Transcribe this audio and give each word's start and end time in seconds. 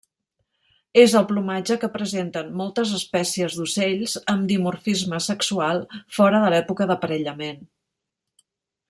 És 1.01 1.11
el 1.19 1.25
plomatge 1.31 1.75
que 1.83 1.89
presenten 1.97 2.49
moltes 2.61 2.93
espècies 2.99 3.57
d'ocells 3.59 4.17
amb 4.35 4.49
dimorfisme 4.53 5.21
sexual 5.27 5.85
fora 6.19 6.41
de 6.47 6.51
l'època 6.55 6.89
d'aparellament. 6.93 7.63